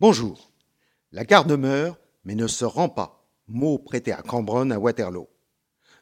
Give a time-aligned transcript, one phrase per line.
[0.00, 0.50] Bonjour.
[1.12, 3.28] La garde meurt, mais ne se rend pas.
[3.46, 5.28] Mot prêté à Cambronne à Waterloo.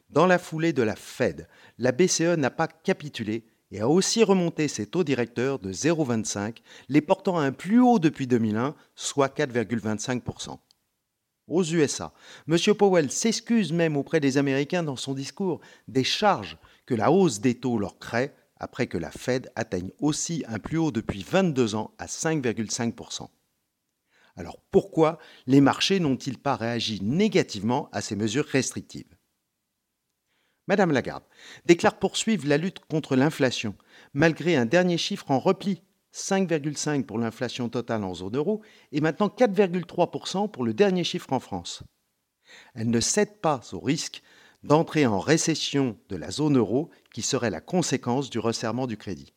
[0.09, 4.67] Dans la foulée de la Fed, la BCE n'a pas capitulé et a aussi remonté
[4.67, 6.57] ses taux directeurs de 0,25,
[6.89, 10.57] les portant à un plus haut depuis 2001, soit 4,25%.
[11.47, 12.13] Aux USA,
[12.47, 12.57] M.
[12.73, 16.57] Powell s'excuse même auprès des Américains dans son discours des charges
[16.87, 20.79] que la hausse des taux leur crée après que la Fed atteigne aussi un plus
[20.79, 23.27] haut depuis 22 ans à 5,5%.
[24.35, 29.15] Alors pourquoi les marchés n'ont-ils pas réagi négativement à ces mesures restrictives?
[30.67, 31.25] Madame Lagarde
[31.65, 33.75] déclare poursuivre la lutte contre l'inflation,
[34.13, 35.81] malgré un dernier chiffre en repli,
[36.13, 38.61] 5,5 pour l'inflation totale en zone euro
[38.91, 41.83] et maintenant 4,3% pour le dernier chiffre en France.
[42.75, 44.21] Elle ne cède pas au risque
[44.63, 49.33] d'entrer en récession de la zone euro qui serait la conséquence du resserrement du crédit.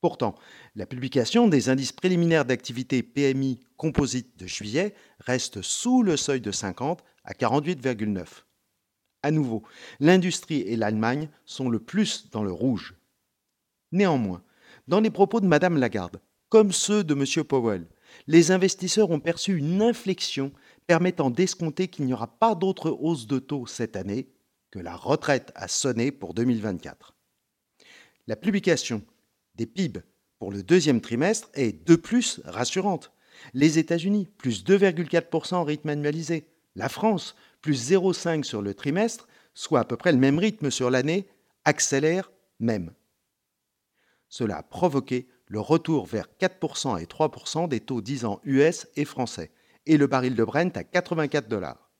[0.00, 0.34] Pourtant,
[0.76, 6.50] la publication des indices préliminaires d'activité PMI composite de juillet reste sous le seuil de
[6.50, 8.26] 50 à 48,9.
[9.22, 9.62] À nouveau,
[9.98, 12.94] l'industrie et l'Allemagne sont le plus dans le rouge.
[13.92, 14.42] Néanmoins,
[14.88, 17.44] dans les propos de Mme Lagarde, comme ceux de M.
[17.44, 17.86] Powell,
[18.26, 20.52] les investisseurs ont perçu une inflexion
[20.86, 24.28] permettant d'escompter qu'il n'y aura pas d'autre hausse de taux cette année,
[24.70, 27.14] que la retraite a sonné pour 2024.
[28.26, 29.02] La publication
[29.54, 30.00] des PIB
[30.40, 33.12] pour le deuxième trimestre est de plus rassurante.
[33.52, 36.48] Les États-Unis, plus 2,4% en rythme annualisé.
[36.74, 40.90] La France, plus 0,5% sur le trimestre, soit à peu près le même rythme sur
[40.90, 41.28] l'année,
[41.64, 42.92] accélère même.
[44.28, 49.04] Cela a provoqué le retour vers 4% et 3% des taux 10 ans US et
[49.04, 49.50] français,
[49.86, 51.90] et le baril de Brent à 84 dollars.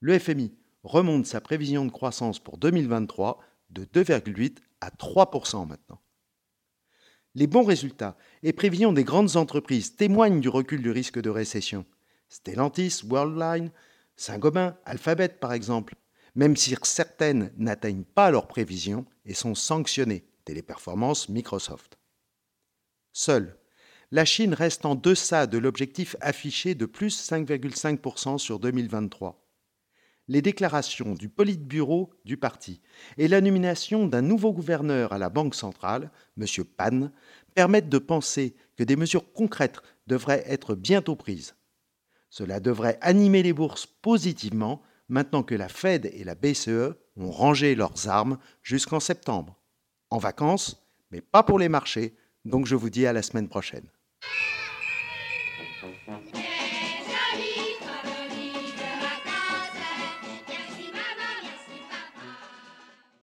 [0.00, 0.52] Le FMI
[0.82, 5.99] remonte sa prévision de croissance pour 2023 de 2,8 à 3% maintenant.
[7.34, 11.84] Les bons résultats et prévisions des grandes entreprises témoignent du recul du risque de récession.
[12.28, 13.70] Stellantis, Worldline,
[14.16, 15.94] Saint-Gobain, Alphabet par exemple,
[16.34, 21.98] même si certaines n'atteignent pas leurs prévisions et sont sanctionnées, téléperformance Microsoft.
[23.12, 23.56] Seule,
[24.10, 29.39] la Chine reste en deçà de l'objectif affiché de plus 5,5% sur 2023.
[30.30, 32.80] Les déclarations du Politburo du parti
[33.18, 36.46] et la nomination d'un nouveau gouverneur à la Banque centrale, M.
[36.76, 37.10] Pan,
[37.56, 41.56] permettent de penser que des mesures concrètes devraient être bientôt prises.
[42.28, 47.74] Cela devrait animer les bourses positivement maintenant que la Fed et la BCE ont rangé
[47.74, 49.60] leurs armes jusqu'en septembre.
[50.10, 52.14] En vacances, mais pas pour les marchés,
[52.44, 53.90] donc je vous dis à la semaine prochaine.